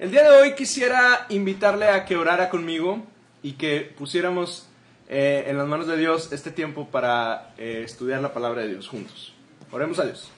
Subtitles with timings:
[0.00, 3.04] El día de hoy quisiera invitarle a que orara conmigo
[3.42, 4.66] y que pusiéramos
[5.10, 8.88] eh, en las manos de Dios este tiempo para eh, estudiar la palabra de Dios
[8.88, 9.34] juntos.
[9.70, 10.30] Oremos a Dios.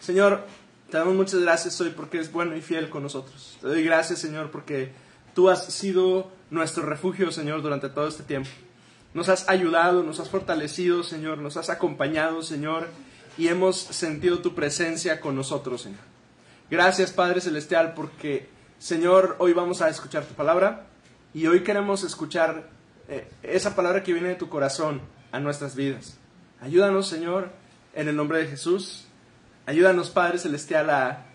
[0.00, 0.46] Señor,
[0.90, 3.58] te damos muchas gracias hoy porque es bueno y fiel con nosotros.
[3.60, 4.92] Te doy gracias, Señor, porque
[5.34, 8.48] tú has sido nuestro refugio, Señor, durante todo este tiempo.
[9.12, 12.88] Nos has ayudado, nos has fortalecido, Señor, nos has acompañado, Señor,
[13.36, 16.00] y hemos sentido tu presencia con nosotros, Señor.
[16.70, 18.48] Gracias, Padre Celestial, porque,
[18.82, 20.86] Señor, hoy vamos a escuchar tu palabra
[21.32, 22.68] y hoy queremos escuchar
[23.06, 26.18] eh, esa palabra que viene de tu corazón a nuestras vidas.
[26.60, 27.52] Ayúdanos, Señor,
[27.94, 29.06] en el nombre de Jesús.
[29.66, 31.26] Ayúdanos, Padre Celestial, a,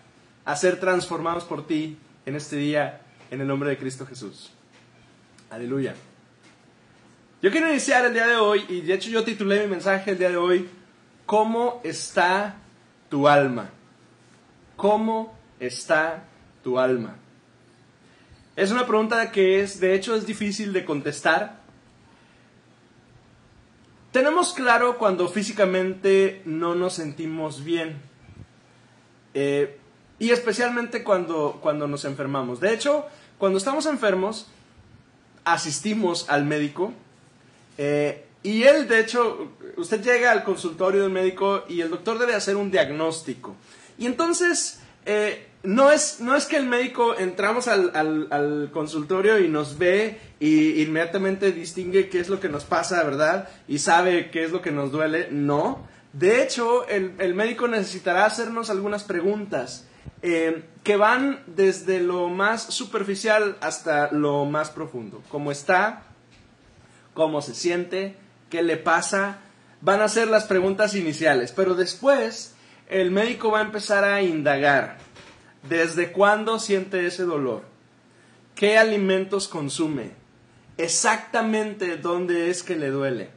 [0.44, 3.00] a ser transformados por ti en este día,
[3.30, 4.50] en el nombre de Cristo Jesús.
[5.48, 5.94] Aleluya.
[7.40, 10.18] Yo quiero iniciar el día de hoy, y de hecho yo titulé mi mensaje el
[10.18, 10.68] día de hoy,
[11.24, 12.56] ¿Cómo está
[13.08, 13.70] tu alma?
[14.76, 16.24] ¿Cómo está
[16.62, 17.16] tu alma?
[18.58, 21.60] Es una pregunta que es, de hecho, es difícil de contestar.
[24.10, 28.02] Tenemos claro cuando físicamente no nos sentimos bien.
[29.32, 29.78] Eh,
[30.18, 32.58] y especialmente cuando, cuando nos enfermamos.
[32.58, 33.06] De hecho,
[33.38, 34.48] cuando estamos enfermos,
[35.44, 36.92] asistimos al médico.
[37.76, 42.34] Eh, y él, de hecho, usted llega al consultorio del médico y el doctor debe
[42.34, 43.54] hacer un diagnóstico.
[43.98, 49.48] Y entonces, eh, no, es, no es que el médico entramos al, al, consultorio y
[49.48, 53.50] nos ve y inmediatamente distingue qué es lo que nos pasa, ¿verdad?
[53.68, 55.28] Y sabe qué es lo que nos duele.
[55.30, 55.86] No.
[56.14, 59.84] De hecho, el, médico necesitará hacernos algunas preguntas.
[60.22, 65.22] Eh, que van desde lo más superficial hasta lo más profundo.
[65.28, 66.04] ¿Cómo está?
[67.12, 68.16] ¿Cómo se siente?
[68.48, 69.40] ¿Qué le pasa?
[69.82, 72.54] Van a ser las preguntas iniciales, pero después
[72.88, 74.96] el médico va a empezar a indagar.
[75.62, 77.62] ¿Desde cuándo siente ese dolor?
[78.54, 80.12] ¿Qué alimentos consume?
[80.76, 83.30] Exactamente dónde es que le duele.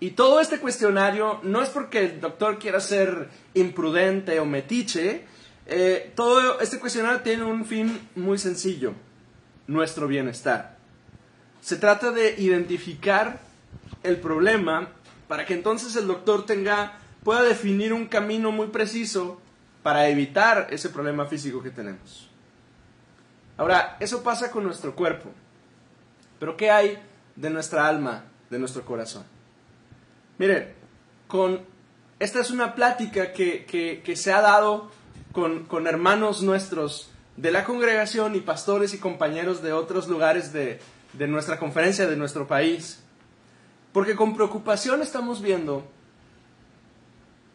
[0.00, 5.24] Y todo este cuestionario no es porque el doctor quiera ser imprudente o metiche,
[5.66, 8.92] eh, todo este cuestionario tiene un fin muy sencillo,
[9.66, 10.76] nuestro bienestar.
[11.60, 13.40] Se trata de identificar
[14.02, 14.88] el problema
[15.28, 19.40] para que entonces el doctor tenga, pueda definir un camino muy preciso
[19.86, 22.28] para evitar ese problema físico que tenemos.
[23.56, 25.30] Ahora, eso pasa con nuestro cuerpo,
[26.40, 26.98] pero ¿qué hay
[27.36, 29.22] de nuestra alma, de nuestro corazón?
[30.38, 30.74] Miren,
[32.18, 34.90] esta es una plática que, se ha dado
[35.30, 40.80] con, hermanos nuestros de la congregación y pastores y compañeros de otros lugares de
[41.28, 43.04] nuestra conferencia, de nuestro país.
[43.92, 45.86] Porque con preocupación estamos viendo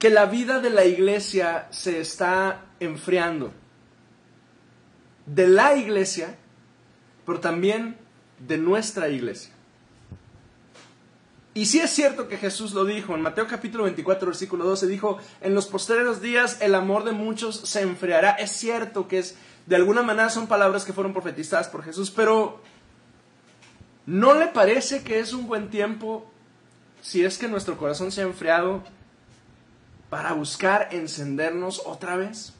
[0.01, 3.53] que la vida de la iglesia se está enfriando.
[5.27, 6.37] De la iglesia,
[7.23, 7.97] pero también
[8.39, 9.53] de nuestra iglesia.
[11.53, 15.19] Y sí es cierto que Jesús lo dijo, en Mateo capítulo 24, versículo 12, dijo,
[15.39, 18.31] en los posteriores días el amor de muchos se enfriará.
[18.31, 19.35] Es cierto que es,
[19.67, 22.59] de alguna manera son palabras que fueron profetizadas por Jesús, pero
[24.07, 26.25] ¿no le parece que es un buen tiempo
[27.03, 28.83] si es que nuestro corazón se ha enfriado
[30.11, 32.51] para buscar encendernos otra vez?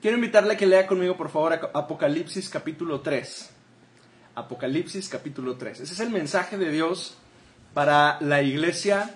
[0.00, 3.50] Quiero invitarle a que lea conmigo, por favor, Apocalipsis capítulo 3.
[4.34, 5.80] Apocalipsis capítulo 3.
[5.80, 7.18] Ese es el mensaje de Dios
[7.74, 9.14] para la iglesia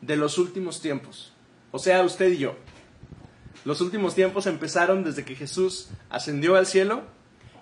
[0.00, 1.32] de los últimos tiempos.
[1.70, 2.56] O sea, usted y yo.
[3.64, 7.02] Los últimos tiempos empezaron desde que Jesús ascendió al cielo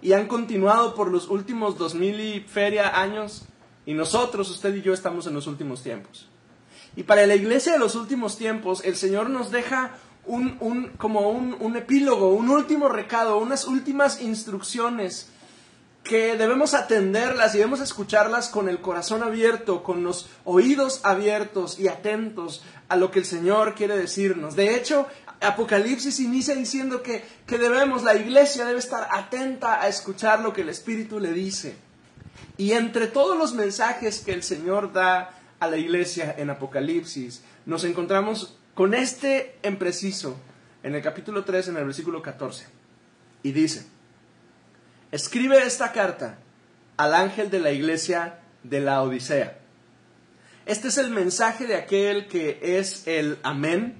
[0.00, 3.42] y han continuado por los últimos dos mil y feria años
[3.84, 6.29] y nosotros, usted y yo, estamos en los últimos tiempos.
[6.96, 9.92] Y para la iglesia de los últimos tiempos, el Señor nos deja
[10.26, 15.28] un, un como un, un epílogo, un último recado, unas últimas instrucciones
[16.02, 21.88] que debemos atenderlas y debemos escucharlas con el corazón abierto, con los oídos abiertos y
[21.88, 24.56] atentos a lo que el Señor quiere decirnos.
[24.56, 25.06] De hecho,
[25.40, 30.62] Apocalipsis inicia diciendo que, que debemos, la iglesia debe estar atenta a escuchar lo que
[30.62, 31.76] el Espíritu le dice.
[32.56, 37.84] Y entre todos los mensajes que el Señor da a la iglesia en Apocalipsis, nos
[37.84, 40.36] encontramos con este en preciso,
[40.82, 42.66] en el capítulo 3, en el versículo 14.
[43.42, 43.86] Y dice,
[45.12, 46.38] escribe esta carta
[46.96, 49.58] al ángel de la iglesia de la Odisea.
[50.66, 53.96] Este es el mensaje de aquel que es el amén,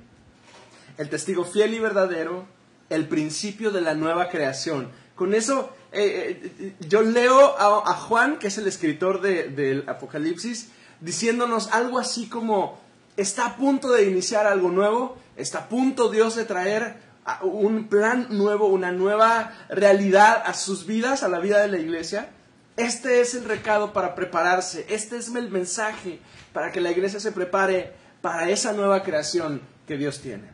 [0.98, 2.46] el testigo fiel y verdadero,
[2.90, 4.90] el principio de la nueva creación.
[5.14, 11.72] Con eso eh, eh, yo leo a, Juan, que es el escritor del Apocalipsis, diciéndonos
[11.72, 12.78] algo así como,
[13.16, 16.96] está a punto de iniciar algo nuevo, está a punto Dios de traer
[17.42, 22.30] un plan nuevo, una nueva realidad a sus vidas, a la vida de la iglesia,
[22.76, 26.20] este es el recado para prepararse, este es el mensaje
[26.52, 27.92] para que la iglesia se prepare
[28.22, 30.50] para esa nueva creación que Dios tiene.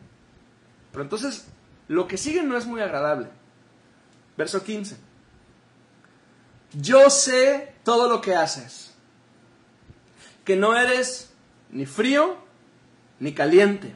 [0.91, 1.45] Pero entonces,
[1.87, 3.29] lo que sigue no es muy agradable.
[4.35, 4.97] Verso 15.
[6.73, 8.86] Yo sé todo lo que haces,
[10.47, 11.29] que no eres
[11.71, 12.37] ni frío
[13.19, 13.93] ni caliente.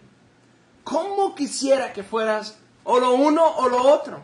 [0.83, 4.21] ¿Cómo quisiera que fueras o lo uno o lo otro?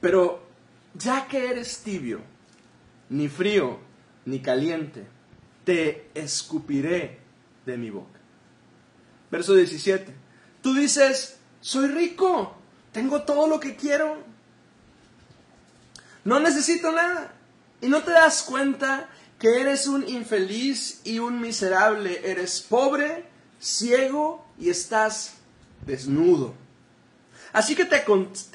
[0.00, 0.42] Pero
[0.94, 2.22] ya que eres tibio,
[3.10, 3.80] ni frío
[4.24, 5.06] ni caliente,
[5.64, 7.20] te escupiré
[7.66, 8.18] de mi boca.
[9.30, 10.10] Verso 17.
[10.62, 12.56] Tú dices, soy rico,
[12.92, 14.22] tengo todo lo que quiero,
[16.24, 17.34] no necesito nada.
[17.82, 23.24] Y no te das cuenta que eres un infeliz y un miserable, eres pobre,
[23.58, 25.34] ciego y estás
[25.86, 26.54] desnudo.
[27.52, 28.04] Así que te,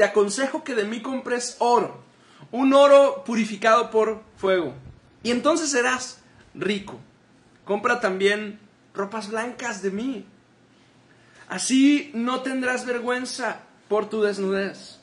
[0.04, 2.02] aconsejo que de mí compres oro,
[2.52, 4.74] un oro purificado por fuego,
[5.24, 6.20] y entonces serás
[6.54, 7.00] rico.
[7.66, 8.60] Compra también
[8.94, 10.26] ropas blancas de mí.
[11.48, 15.00] Así no tendrás vergüenza por tu desnudez.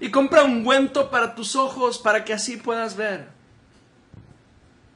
[0.00, 3.35] Y compra un ungüento para tus ojos para que así puedas ver.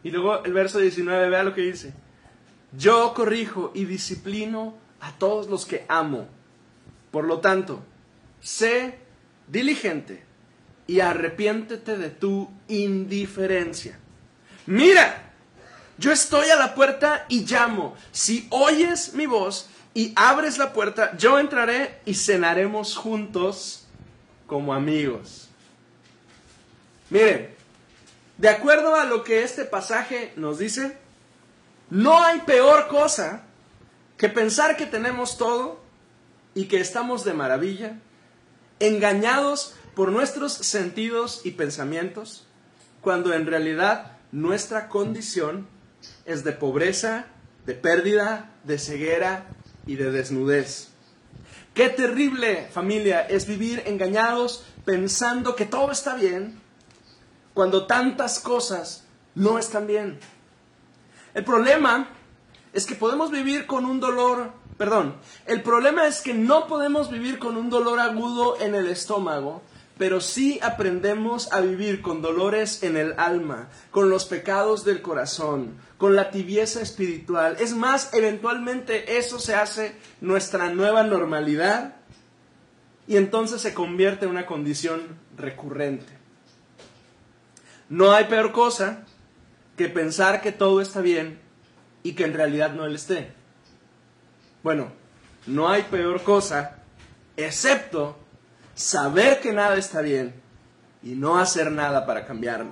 [0.02, 1.92] Y luego el verso 19, vea lo que dice.
[2.76, 6.28] Yo corrijo y disciplino a todos los que amo.
[7.10, 7.82] Por lo tanto,
[8.40, 8.98] sé
[9.48, 10.22] diligente
[10.86, 13.98] y arrepiéntete de tu indiferencia.
[14.66, 15.32] Mira,
[15.98, 17.94] yo estoy a la puerta y llamo.
[18.12, 23.86] Si oyes mi voz y abres la puerta, yo entraré y cenaremos juntos
[24.46, 25.48] como amigos.
[27.10, 27.54] Miren,
[28.40, 30.96] de acuerdo a lo que este pasaje nos dice,
[31.90, 33.42] no hay peor cosa
[34.16, 35.78] que pensar que tenemos todo
[36.54, 37.98] y que estamos de maravilla,
[38.78, 42.46] engañados por nuestros sentidos y pensamientos,
[43.02, 45.68] cuando en realidad nuestra condición
[46.24, 47.26] es de pobreza,
[47.66, 49.48] de pérdida, de ceguera
[49.86, 50.88] y de desnudez.
[51.74, 56.59] Qué terrible familia es vivir engañados pensando que todo está bien
[57.54, 59.04] cuando tantas cosas
[59.34, 60.18] no están bien.
[61.34, 62.08] El problema
[62.72, 65.16] es que podemos vivir con un dolor, perdón,
[65.46, 69.62] el problema es que no podemos vivir con un dolor agudo en el estómago,
[69.98, 75.74] pero sí aprendemos a vivir con dolores en el alma, con los pecados del corazón,
[75.98, 77.56] con la tibieza espiritual.
[77.60, 81.96] Es más, eventualmente eso se hace nuestra nueva normalidad
[83.06, 85.02] y entonces se convierte en una condición
[85.36, 86.19] recurrente.
[87.90, 89.04] No hay peor cosa
[89.76, 91.40] que pensar que todo está bien
[92.04, 93.32] y que en realidad no lo esté.
[94.62, 94.92] Bueno,
[95.46, 96.76] no hay peor cosa
[97.36, 98.16] excepto
[98.74, 100.34] saber que nada está bien
[101.02, 102.70] y no hacer nada para cambiarlo.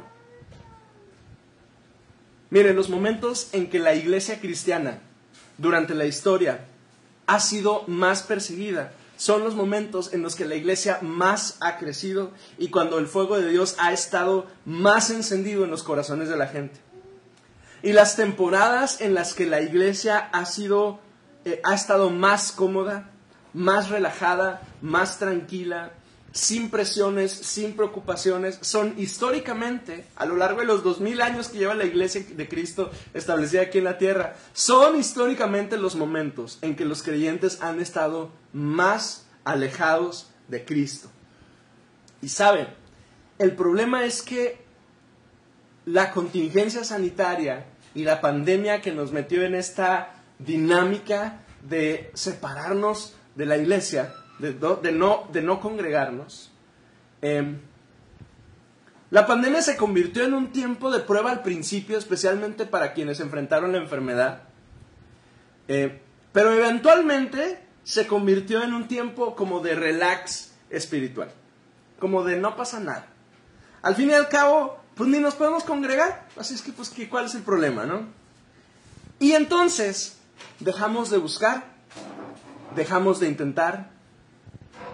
[2.50, 5.00] Miren, los momentos en que la iglesia cristiana
[5.58, 6.60] durante la historia
[7.26, 12.30] ha sido más perseguida son los momentos en los que la iglesia más ha crecido
[12.56, 16.46] y cuando el fuego de Dios ha estado más encendido en los corazones de la
[16.46, 16.80] gente.
[17.82, 21.00] Y las temporadas en las que la iglesia ha sido
[21.44, 23.10] eh, ha estado más cómoda,
[23.54, 25.92] más relajada, más tranquila,
[26.30, 31.58] sin presiones, sin preocupaciones, son históricamente, a lo largo de los dos mil años que
[31.58, 36.76] lleva la iglesia de Cristo establecida aquí en la tierra, son históricamente los momentos en
[36.76, 41.11] que los creyentes han estado más alejados de Cristo.
[42.21, 42.69] Y saben,
[43.38, 44.64] el problema es que
[45.87, 53.47] la contingencia sanitaria y la pandemia que nos metió en esta dinámica de separarnos de
[53.47, 56.52] la iglesia, de, no, de no congregarnos,
[57.23, 57.59] em,
[59.11, 63.73] la pandemia se convirtió en un tiempo de prueba al principio, especialmente para quienes enfrentaron
[63.73, 64.43] la enfermedad,
[65.67, 66.02] eh,
[66.33, 71.30] pero eventualmente se convirtió en un tiempo como de relax espiritual,
[71.99, 73.07] como de no pasa nada.
[73.80, 77.25] Al fin y al cabo, pues ni nos podemos congregar, así es que pues ¿cuál
[77.25, 78.07] es el problema, no?
[79.18, 80.18] Y entonces
[80.61, 81.64] dejamos de buscar,
[82.76, 83.88] dejamos de intentar,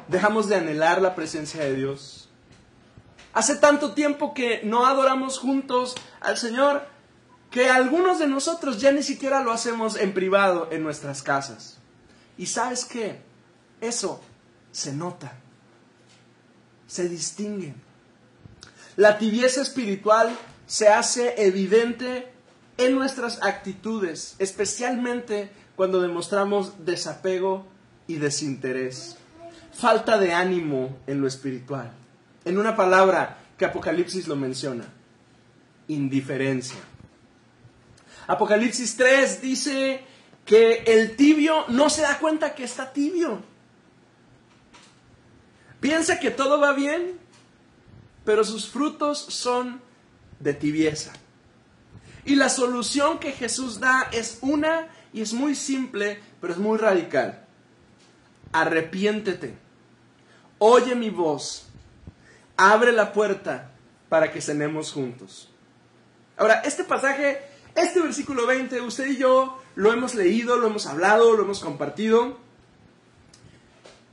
[0.06, 2.28] dejamos de anhelar la presencia de Dios.
[3.32, 6.86] Hace tanto tiempo que no adoramos juntos al Señor
[7.50, 11.80] que algunos de nosotros ya ni siquiera lo hacemos en privado en nuestras casas.
[12.36, 13.20] Y sabes qué?
[13.80, 14.20] Eso
[14.72, 15.32] se nota,
[16.86, 17.74] se distingue.
[18.96, 20.36] La tibieza espiritual
[20.66, 22.28] se hace evidente
[22.76, 27.66] en nuestras actitudes, especialmente cuando demostramos desapego
[28.06, 29.16] y desinterés.
[29.72, 31.90] falta de ánimo en lo espiritual.
[32.44, 34.84] En una palabra que Apocalipsis lo menciona,
[35.88, 36.78] indiferencia.
[38.28, 40.04] Apocalipsis 3 dice
[40.44, 43.42] que el tibio no se da cuenta que está tibio.
[45.80, 47.18] Piensa que todo va bien,
[48.24, 49.80] pero sus frutos son
[50.40, 51.12] de tibieza.
[52.24, 56.78] Y la solución que Jesús da es una y es muy simple, pero es muy
[56.78, 57.44] radical.
[58.52, 59.56] Arrepiéntete.
[60.58, 61.68] Oye mi voz.
[62.56, 63.72] Abre la puerta
[64.08, 65.50] para que cenemos juntos.
[66.36, 67.42] Ahora, este pasaje,
[67.74, 72.38] este versículo 20, usted y yo lo hemos leído, lo hemos hablado, lo hemos compartido.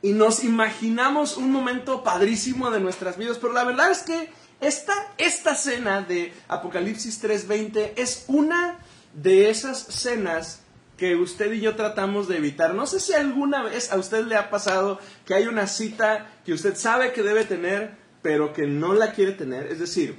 [0.01, 4.93] Y nos imaginamos un momento padrísimo de nuestras vidas, pero la verdad es que esta,
[5.17, 8.79] esta cena de Apocalipsis 3:20 es una
[9.13, 10.61] de esas cenas
[10.97, 12.75] que usted y yo tratamos de evitar.
[12.75, 16.53] No sé si alguna vez a usted le ha pasado que hay una cita que
[16.53, 19.65] usted sabe que debe tener, pero que no la quiere tener.
[19.67, 20.15] Es decir,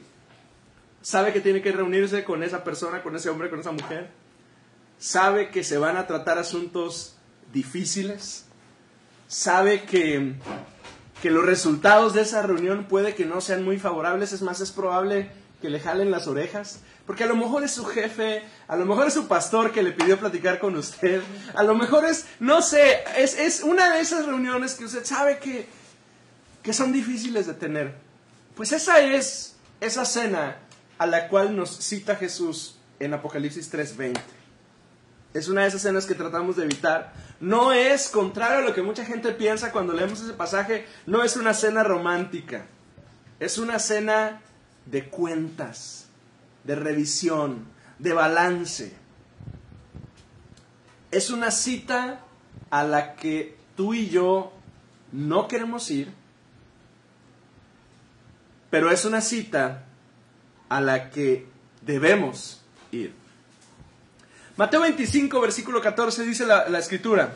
[1.00, 4.10] sabe que tiene que reunirse con esa persona, con ese hombre, con esa mujer.
[5.02, 7.16] Sabe que se van a tratar asuntos
[7.52, 8.44] difíciles.
[9.26, 10.34] Sabe que,
[11.20, 14.32] que los resultados de esa reunión puede que no sean muy favorables.
[14.32, 16.82] Es más, es probable que le jalen las orejas.
[17.04, 19.90] Porque a lo mejor es su jefe, a lo mejor es su pastor que le
[19.90, 21.20] pidió platicar con usted,
[21.56, 25.40] a lo mejor es, no sé, es, es una de esas reuniones que usted sabe
[25.40, 25.66] que,
[26.62, 27.92] que son difíciles de tener.
[28.54, 30.58] Pues esa es esa cena
[30.96, 34.41] a la cual nos cita Jesús en Apocalipsis 3:20.
[35.34, 37.12] Es una de esas escenas que tratamos de evitar.
[37.40, 41.36] No es, contrario a lo que mucha gente piensa cuando leemos ese pasaje, no es
[41.36, 42.66] una cena romántica.
[43.40, 44.42] Es una cena
[44.86, 46.06] de cuentas,
[46.64, 47.66] de revisión,
[47.98, 48.92] de balance.
[51.10, 52.20] Es una cita
[52.70, 54.52] a la que tú y yo
[55.12, 56.12] no queremos ir,
[58.70, 59.84] pero es una cita
[60.68, 61.46] a la que
[61.82, 63.21] debemos ir.
[64.56, 67.32] Mateo 25, versículo 14 dice la, la escritura.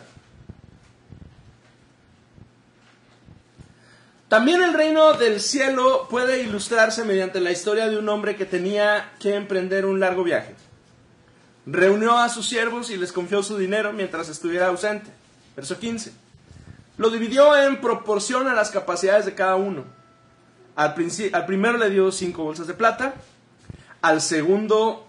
[4.28, 9.12] También el reino del cielo puede ilustrarse mediante la historia de un hombre que tenía
[9.20, 10.54] que emprender un largo viaje.
[11.64, 15.10] Reunió a sus siervos y les confió su dinero mientras estuviera ausente.
[15.54, 16.12] Verso 15.
[16.98, 19.84] Lo dividió en proporción a las capacidades de cada uno.
[20.74, 20.94] Al,
[21.32, 23.14] al primero le dio cinco bolsas de plata,
[24.02, 25.08] al segundo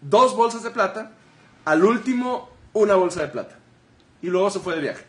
[0.00, 1.12] dos bolsas de plata,
[1.64, 3.56] al último una bolsa de plata.
[4.22, 5.04] Y luego se fue de viaje.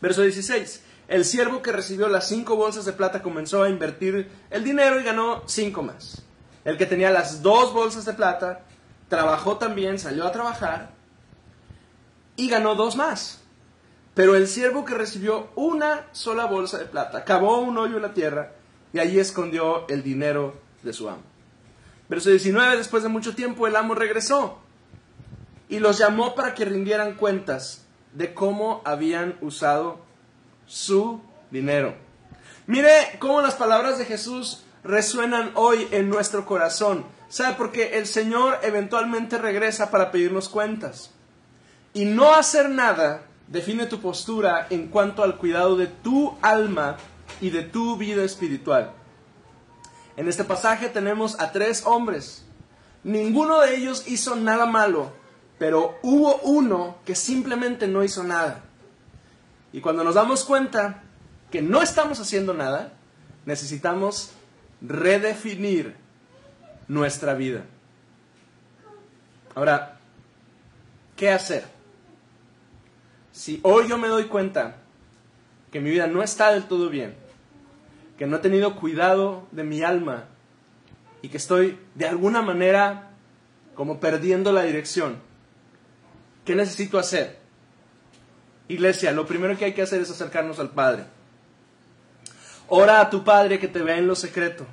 [0.00, 0.82] Verso 16.
[1.08, 5.04] El siervo que recibió las cinco bolsas de plata comenzó a invertir el dinero y
[5.04, 6.22] ganó cinco más.
[6.64, 8.60] El que tenía las dos bolsas de plata
[9.08, 10.90] trabajó también, salió a trabajar
[12.36, 13.40] y ganó dos más.
[14.14, 18.14] Pero el siervo que recibió una sola bolsa de plata cavó un hoyo en la
[18.14, 18.52] tierra
[18.92, 21.22] y allí escondió el dinero de su amo.
[22.08, 24.58] Verso 19, después de mucho tiempo el amo regresó
[25.68, 27.84] y los llamó para que rindieran cuentas
[28.14, 30.00] de cómo habían usado
[30.66, 31.94] su dinero.
[32.66, 37.04] Mire cómo las palabras de Jesús resuenan hoy en nuestro corazón.
[37.28, 37.56] ¿Sabe?
[37.58, 41.10] Porque el Señor eventualmente regresa para pedirnos cuentas.
[41.92, 46.96] Y no hacer nada define tu postura en cuanto al cuidado de tu alma
[47.40, 48.92] y de tu vida espiritual.
[50.18, 52.44] En este pasaje tenemos a tres hombres.
[53.04, 55.12] Ninguno de ellos hizo nada malo,
[55.58, 58.64] pero hubo uno que simplemente no hizo nada.
[59.72, 61.02] Y cuando nos damos cuenta
[61.50, 62.92] que no estamos haciendo nada,
[63.46, 64.32] necesitamos
[64.82, 65.96] redefinir
[66.88, 67.64] nuestra vida.
[69.54, 69.98] Ahora,
[71.16, 71.78] ¿qué hacer?
[73.38, 74.78] si hoy yo me doy cuenta
[75.70, 77.14] que mi vida no está del todo bien,
[78.18, 80.24] que no he tenido cuidado de mi alma
[81.22, 83.10] y que estoy de alguna manera
[83.74, 85.18] como perdiendo la dirección,
[86.44, 87.38] ¿qué necesito hacer?
[88.66, 91.04] Iglesia, lo primero que hay que hacer es acercarnos al Padre.
[92.66, 94.66] Ora a tu Padre que te vea en lo secreto.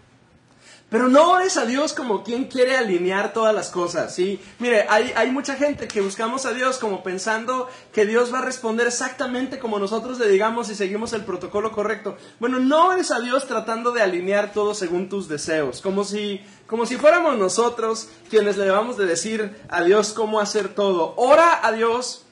[0.89, 4.39] Pero no ores a Dios como quien quiere alinear todas las cosas, ¿sí?
[4.59, 8.43] Mire, hay, hay, mucha gente que buscamos a Dios como pensando que Dios va a
[8.43, 12.17] responder exactamente como nosotros le digamos si seguimos el protocolo correcto.
[12.39, 16.85] Bueno, no ores a Dios tratando de alinear todo según tus deseos, como si, como
[16.85, 21.15] si fuéramos nosotros quienes le debamos de decir a Dios cómo hacer todo.
[21.17, 22.25] Ora a Dios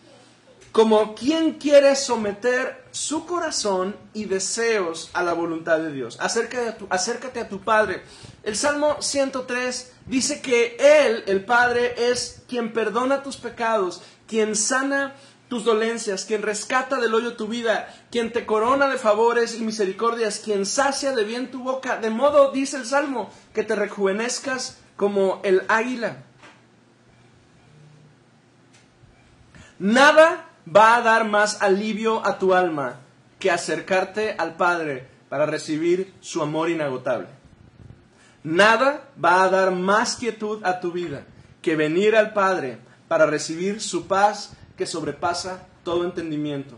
[0.72, 6.18] como quien quiere someter su corazón y deseos a la voluntad de Dios.
[6.22, 8.04] Acércate a tu, acércate tu Padre.
[8.44, 15.16] El Salmo 103 dice que Él, el Padre, es quien perdona tus pecados, quien sana
[15.50, 20.40] tus dolencias, quien rescata del hoyo tu vida, quien te corona de favores y misericordias,
[20.40, 25.42] quien sacia de bien tu boca, de modo, dice el Salmo, que te rejuvenezcas como
[25.44, 26.18] el águila.
[29.80, 33.00] Nada va a dar más alivio a tu alma
[33.39, 37.27] que acercarte al Padre para recibir su amor inagotable.
[38.43, 41.25] Nada va a dar más quietud a tu vida
[41.62, 42.77] que venir al Padre
[43.08, 46.77] para recibir su paz que sobrepasa todo entendimiento.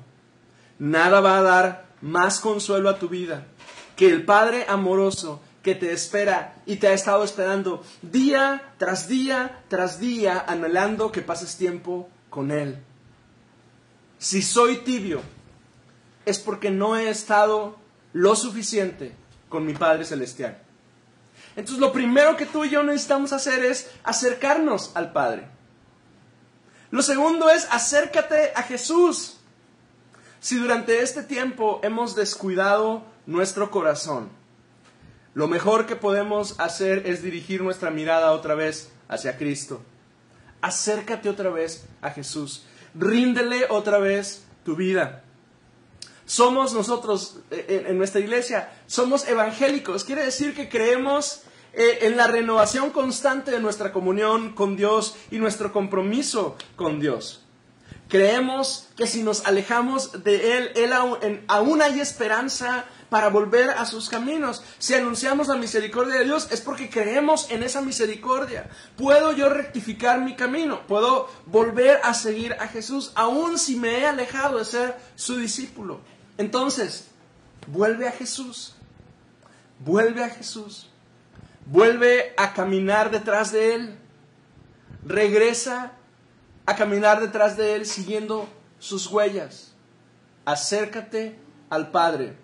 [0.79, 3.45] Nada va a dar más consuelo a tu vida
[3.95, 9.63] que el Padre amoroso que te espera y te ha estado esperando día tras día
[9.67, 12.83] tras día, anhelando que pases tiempo con Él.
[14.17, 15.21] Si soy tibio,
[16.25, 17.77] es porque no he estado
[18.13, 19.15] lo suficiente
[19.49, 20.57] con mi Padre Celestial.
[21.55, 25.47] Entonces lo primero que tú y yo necesitamos hacer es acercarnos al Padre.
[26.91, 29.37] Lo segundo es acércate a Jesús.
[30.39, 34.29] Si durante este tiempo hemos descuidado nuestro corazón,
[35.33, 39.81] lo mejor que podemos hacer es dirigir nuestra mirada otra vez hacia Cristo.
[40.61, 42.65] Acércate otra vez a Jesús.
[42.97, 45.23] Ríndele otra vez tu vida.
[46.25, 50.03] Somos nosotros eh, en nuestra iglesia, somos evangélicos.
[50.03, 55.37] Quiere decir que creemos eh, en la renovación constante de nuestra comunión con Dios y
[55.37, 57.45] nuestro compromiso con Dios.
[58.07, 60.93] Creemos que si nos alejamos de Él
[61.47, 64.63] aún, hay esperanza para volver a sus caminos.
[64.79, 68.69] Si anunciamos la misericordia de Dios es porque creemos en esa misericordia.
[68.97, 74.05] Puedo yo rectificar mi camino, puedo volver a seguir a Jesús, aun si me he
[74.05, 76.01] alejado de ser su discípulo.
[76.37, 77.07] Entonces,
[77.67, 78.75] vuelve a Jesús,
[79.79, 80.89] vuelve a Jesús,
[81.65, 83.99] vuelve a caminar detrás de Él,
[85.05, 85.93] regresa
[86.65, 89.73] a caminar detrás de Él siguiendo sus huellas.
[90.45, 92.37] Acércate al Padre,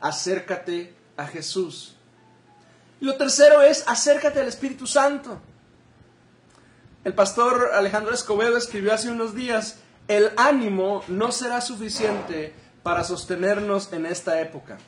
[0.00, 1.96] acércate a Jesús.
[3.00, 5.40] Y lo tercero es acércate al Espíritu Santo.
[7.04, 9.76] El pastor Alejandro Escobedo escribió hace unos días,
[10.08, 14.78] el ánimo no será suficiente para sostenernos en esta época.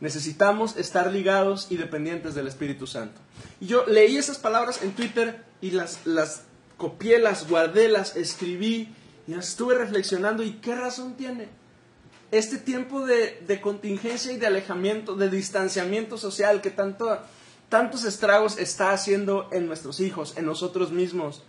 [0.00, 3.18] Necesitamos estar ligados y dependientes del Espíritu Santo.
[3.60, 6.42] Y yo leí esas palabras en Twitter y las, las
[6.76, 8.94] copié, las guardé, las escribí
[9.26, 10.42] y estuve reflexionando.
[10.42, 11.48] ¿Y qué razón tiene?
[12.30, 17.18] Este tiempo de, de contingencia y de alejamiento, de distanciamiento social que tanto,
[17.68, 21.44] tantos estragos está haciendo en nuestros hijos, en nosotros mismos,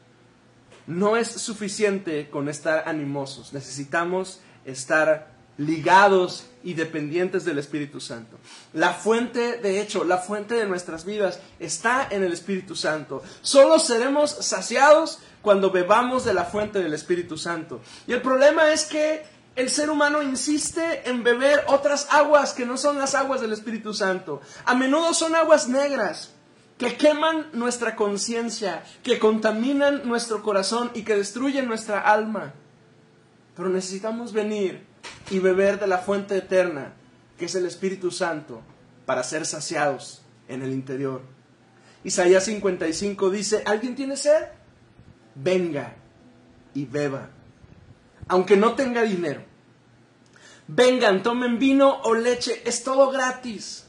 [0.87, 3.53] no es suficiente con estar animosos.
[3.53, 8.37] Necesitamos estar ligados y dependientes del Espíritu Santo.
[8.73, 13.23] La fuente, de hecho, la fuente de nuestras vidas está en el Espíritu Santo.
[13.41, 17.81] Solo seremos saciados cuando bebamos de la fuente del Espíritu Santo.
[18.05, 19.23] Y el problema es que
[19.57, 23.91] el ser humano insiste en beber otras aguas que no son las aguas del Espíritu
[23.91, 24.39] Santo.
[24.65, 26.35] A menudo son aguas negras
[26.77, 32.53] que queman nuestra conciencia, que contaminan nuestro corazón y que destruyen nuestra alma.
[33.55, 34.85] Pero necesitamos venir
[35.31, 36.93] y beber de la fuente eterna,
[37.39, 38.61] que es el Espíritu Santo,
[39.07, 41.23] para ser saciados en el interior.
[42.03, 44.49] Isaías 55 dice, ¿alguien tiene sed?
[45.33, 45.95] Venga
[46.75, 47.31] y beba,
[48.27, 49.43] aunque no tenga dinero.
[50.67, 53.85] Vengan, tomen vino o leche, es todo gratis.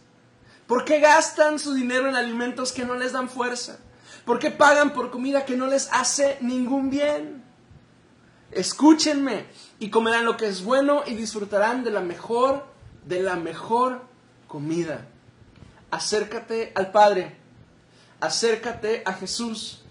[0.67, 3.79] ¿Por qué gastan su dinero en alimentos que no les dan fuerza?
[4.25, 7.43] ¿Por qué pagan por comida que no les hace ningún bien?
[8.53, 9.47] Escúchenme
[9.79, 12.67] y comerán lo que es bueno y disfrutarán de la mejor,
[13.05, 14.03] de la mejor
[14.47, 15.07] comida.
[15.91, 17.37] Acércate al Padre,
[18.21, 19.83] acércate a Jesús,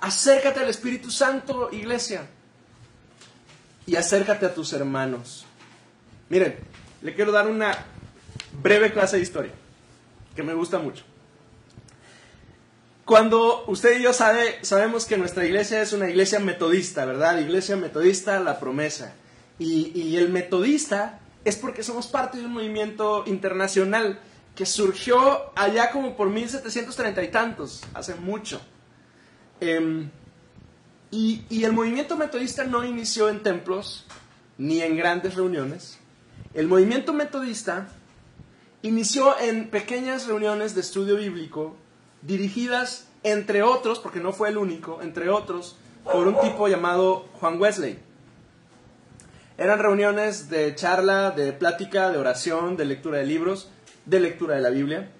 [0.00, 2.28] acércate al Espíritu Santo, iglesia,
[3.90, 5.44] y acércate a tus hermanos.
[6.28, 6.54] Miren,
[7.02, 7.76] le quiero dar una
[8.62, 9.50] breve clase de historia,
[10.36, 11.02] que me gusta mucho.
[13.04, 17.40] Cuando usted y yo sabe, sabemos que nuestra iglesia es una iglesia metodista, ¿verdad?
[17.40, 19.12] Iglesia metodista, la promesa.
[19.58, 24.20] Y, el metodista es porque somos parte de un movimiento internacional
[24.54, 28.60] que surgió allá como por 1730 y tantos, hace mucho.
[29.60, 30.08] Em,
[31.10, 34.06] y, el movimiento metodista no inició en templos
[34.58, 35.98] ni en grandes reuniones.
[36.54, 37.88] El movimiento metodista
[38.82, 41.76] inició en pequeñas reuniones de estudio bíblico
[42.22, 47.60] dirigidas, entre otros, porque no fue el único, entre otros, por un tipo llamado Juan
[47.60, 47.98] Wesley.
[49.58, 53.70] Eran reuniones de charla, de plática, de oración, de lectura de libros,
[54.06, 55.10] de lectura de la Biblia.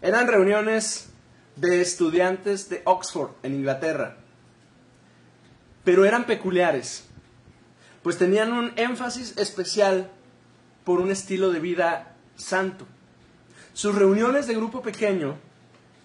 [0.00, 1.08] Eran reuniones
[1.56, 4.16] de estudiantes de Oxford, en Inglaterra.
[5.88, 7.04] Pero eran peculiares,
[8.02, 10.10] pues tenían un énfasis especial
[10.84, 12.84] por un estilo de vida santo.
[13.72, 15.38] Sus reuniones de grupo pequeño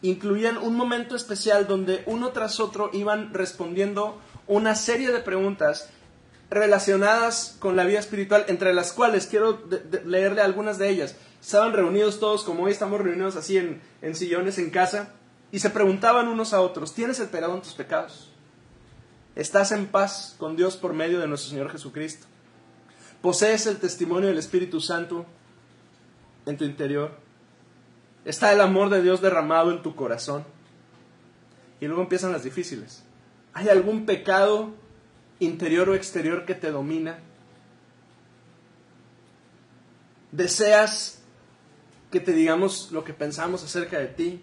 [0.02, 5.90] incluían un momento especial donde uno tras otro iban respondiendo una serie de preguntas
[6.50, 9.64] relacionadas con la vida espiritual, entre las cuales quiero
[10.06, 11.18] leerle algunas de ellas.
[11.42, 15.10] Estaban reunidos todos, como hoy estamos reunidos así en, en sillones en casa,
[15.52, 18.33] y se preguntaban unos a otros, ¿tienes el perdón de tus pecados?
[19.36, 22.28] ¿Estás en paz con Dios por medio de nuestro Señor Jesucristo?
[23.22, 25.26] ¿Posees el testimonio del Espíritu Santo
[26.46, 27.18] en tu interior?
[28.26, 30.46] ¿Está el amor de Dios derramado en tu corazón?
[31.80, 33.04] Y luego empiezan las difíciles.
[33.54, 34.76] ¿Hay algún pecado
[35.40, 37.20] interior o exterior que te domina?
[40.32, 41.22] ¿Deseas
[42.12, 44.42] que te digamos lo que pensamos acerca de ti?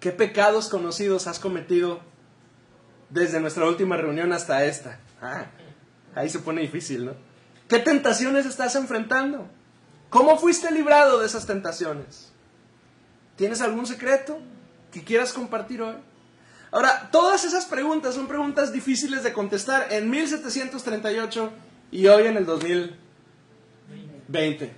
[0.00, 2.00] ¿Qué pecados conocidos has cometido
[3.10, 4.98] desde nuestra última reunión hasta esta?
[5.20, 5.44] Ah,
[6.14, 7.12] ahí se pone difícil, ¿no?
[7.68, 9.46] ¿Qué tentaciones estás enfrentando?
[10.08, 12.32] ¿Cómo fuiste librado de esas tentaciones?
[13.36, 14.38] ¿Tienes algún secreto
[14.90, 15.96] que quieras compartir hoy?
[16.72, 21.52] Ahora, todas esas preguntas son preguntas difíciles de contestar en 1738
[21.92, 24.72] y hoy en el 2020.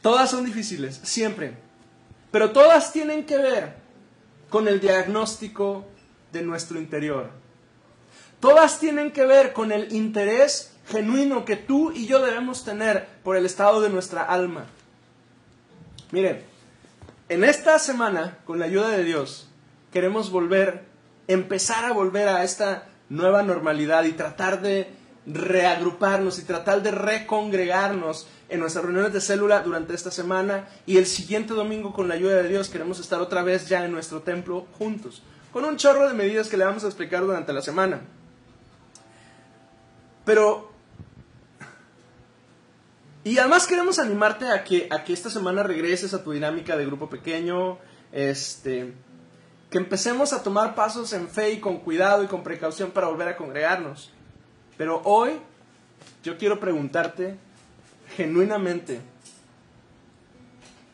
[0.00, 1.56] Todas son difíciles, siempre.
[2.32, 3.74] Pero todas tienen que ver
[4.50, 5.86] con el diagnóstico
[6.32, 7.30] de nuestro interior.
[8.40, 13.36] Todas tienen que ver con el interés genuino que tú y yo debemos tener por
[13.36, 14.66] el estado de nuestra alma.
[16.10, 16.42] Miren,
[17.28, 19.48] en esta semana, con la ayuda de Dios,
[19.92, 20.84] queremos volver,
[21.28, 24.90] empezar a volver a esta nueva normalidad y tratar de
[25.26, 31.06] reagruparnos y tratar de recongregarnos en nuestras reuniones de célula durante esta semana y el
[31.06, 34.66] siguiente domingo con la ayuda de Dios queremos estar otra vez ya en nuestro templo
[34.78, 38.00] juntos, con un chorro de medidas que le vamos a explicar durante la semana.
[40.24, 40.72] Pero
[43.24, 46.86] y además queremos animarte a que, a que esta semana regreses a tu dinámica de
[46.86, 47.78] grupo pequeño,
[48.10, 48.92] este,
[49.70, 53.28] que empecemos a tomar pasos en fe y con cuidado y con precaución para volver
[53.28, 54.10] a congregarnos.
[54.82, 55.38] Pero hoy
[56.24, 57.36] yo quiero preguntarte
[58.16, 59.00] genuinamente,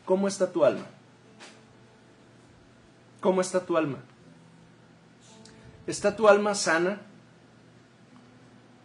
[0.05, 0.85] ¿cómo está tu alma?
[3.19, 3.97] ¿Cómo está tu alma?
[5.87, 7.01] ¿Está tu alma sana?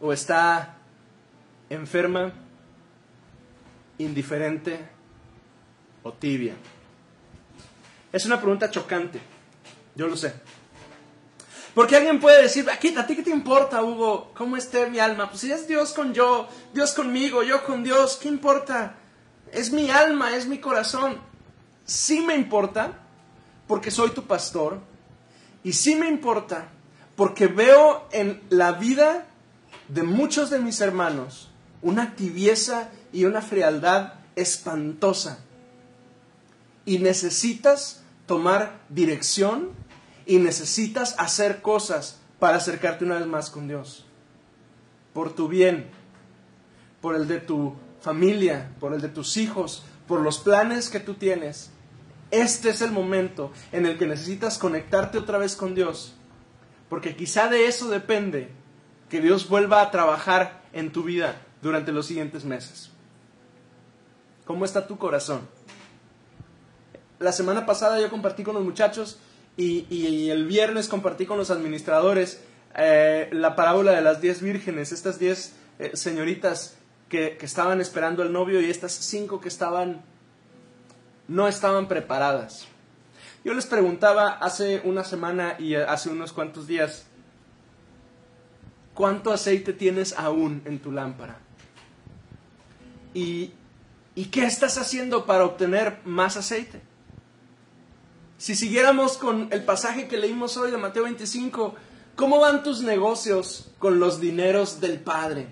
[0.00, 0.78] ¿O está
[1.68, 2.32] enferma,
[3.98, 4.88] indiferente
[6.02, 6.54] o tibia?
[8.10, 9.20] Es una pregunta chocante,
[9.96, 10.32] yo lo sé.
[11.74, 14.30] Porque alguien puede decir, ¿a ti, ¿a ti qué te importa, Hugo?
[14.34, 15.28] ¿Cómo esté mi alma?
[15.28, 18.94] Pues si es Dios con yo, Dios conmigo, yo con Dios, ¿qué importa?
[19.50, 21.18] Es mi alma, es mi corazón.
[21.84, 22.92] Sí me importa
[23.66, 24.78] porque soy tu pastor.
[25.64, 26.68] Y sí me importa
[27.16, 29.26] porque veo en la vida
[29.88, 31.50] de muchos de mis hermanos
[31.82, 35.40] una tibieza y una frialdad espantosa.
[36.86, 39.70] Y necesitas tomar dirección
[40.26, 44.04] y necesitas hacer cosas para acercarte una vez más con Dios.
[45.12, 45.90] Por tu bien,
[47.00, 51.14] por el de tu familia, por el de tus hijos, por los planes que tú
[51.14, 51.70] tienes.
[52.30, 56.14] Este es el momento en el que necesitas conectarte otra vez con Dios.
[56.88, 58.50] Porque quizá de eso depende
[59.08, 62.90] que Dios vuelva a trabajar en tu vida durante los siguientes meses.
[64.44, 65.48] ¿Cómo está tu corazón?
[67.18, 69.18] La semana pasada yo compartí con los muchachos
[69.56, 72.40] y, el viernes compartí con los administradores
[72.76, 76.76] eh, la parábola de las diez vírgenes, estas diez eh, señoritas
[77.08, 80.02] que, estaban esperando al novio y estas cinco que estaban
[81.28, 82.66] no estaban preparadas.
[83.44, 87.06] Yo les preguntaba hace una semana y hace unos cuantos días,
[88.94, 91.38] ¿cuánto aceite tienes aún en tu lámpara?
[93.12, 93.52] ¿Y,
[94.16, 96.82] y qué estás haciendo para obtener más aceite?
[98.44, 101.74] Si siguiéramos con el pasaje que leímos hoy de Mateo 25,
[102.14, 105.46] ¿cómo van tus negocios con los dineros del Padre?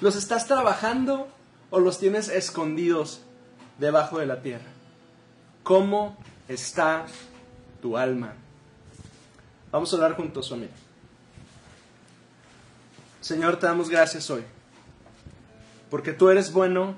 [0.00, 1.28] ¿Los estás trabajando
[1.68, 3.20] o los tienes escondidos
[3.78, 4.64] debajo de la tierra?
[5.62, 6.16] ¿Cómo
[6.48, 7.04] está
[7.82, 8.32] tu alma?
[9.70, 10.72] Vamos a hablar juntos, amigo.
[13.20, 14.42] Señor, te damos gracias hoy,
[15.90, 16.94] porque tú eres bueno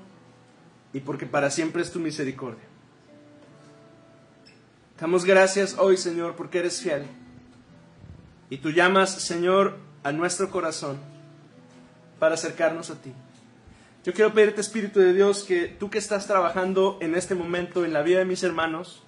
[0.93, 2.68] y porque para siempre es tu misericordia.
[4.99, 7.05] Damos gracias hoy, Señor, porque eres fiel.
[8.49, 10.97] Y tú llamas, Señor, a nuestro corazón
[12.19, 13.13] para acercarnos a ti.
[14.03, 17.93] Yo quiero pedirte, Espíritu de Dios, que tú que estás trabajando en este momento en
[17.93, 19.03] la vida de mis hermanos,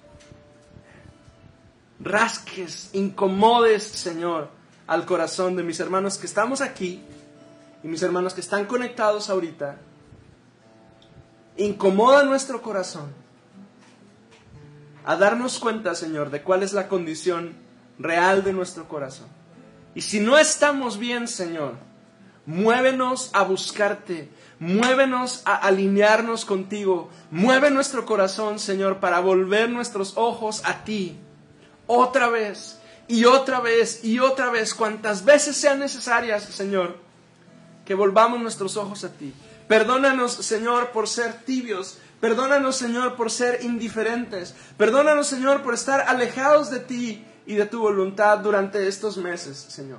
[2.00, 4.48] rasques, incomodes, Señor,
[4.86, 7.02] al corazón de mis hermanos que estamos aquí
[7.84, 9.76] y mis hermanos que están conectados ahorita.
[11.58, 13.21] Incomoda nuestro corazón
[15.04, 17.54] a darnos cuenta, Señor, de cuál es la condición
[17.98, 19.26] real de nuestro corazón.
[19.94, 21.74] Y si no estamos bien, Señor,
[22.46, 30.62] muévenos a buscarte, muévenos a alinearnos contigo, mueve nuestro corazón, Señor, para volver nuestros ojos
[30.64, 31.18] a ti,
[31.86, 36.96] otra vez y otra vez y otra vez, cuantas veces sean necesarias, Señor,
[37.84, 39.34] que volvamos nuestros ojos a ti.
[39.68, 41.98] Perdónanos, Señor, por ser tibios.
[42.22, 44.54] Perdónanos, Señor, por ser indiferentes.
[44.76, 49.98] Perdónanos, Señor, por estar alejados de ti y de tu voluntad durante estos meses, Señor.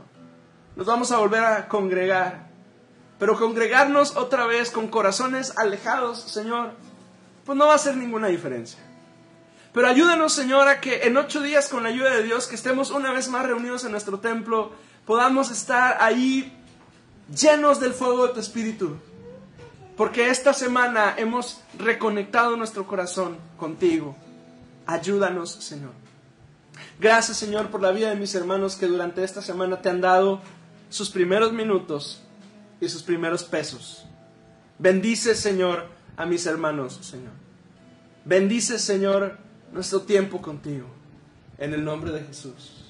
[0.78, 2.48] Nos vamos a volver a congregar.
[3.20, 6.72] Pero congregarnos otra vez con corazones alejados, Señor,
[7.44, 8.80] pues no va a hacer ninguna diferencia.
[9.74, 12.92] Pero ayúdanos, Señor, a que en ocho días, con la ayuda de Dios, que estemos
[12.92, 14.72] una vez más reunidos en nuestro templo,
[15.06, 16.58] podamos estar ahí
[17.36, 18.98] llenos del fuego de tu Espíritu.
[19.96, 24.16] Porque esta semana hemos reconectado nuestro corazón contigo.
[24.86, 25.92] Ayúdanos, Señor.
[27.00, 30.42] Gracias, Señor, por la vida de mis hermanos que durante esta semana te han dado
[30.90, 32.22] sus primeros minutos
[32.82, 34.06] y sus primeros pesos.
[34.80, 37.32] Bendice, Señor, a mis hermanos, Señor.
[38.26, 39.38] Bendice, Señor,
[39.72, 40.88] nuestro tiempo contigo.
[41.58, 42.83] En el nombre de Jesús.